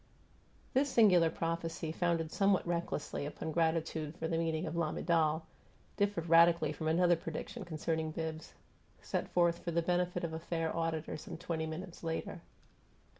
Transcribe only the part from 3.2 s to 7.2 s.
upon gratitude for the meaning of "lamiDAL," differed radically from another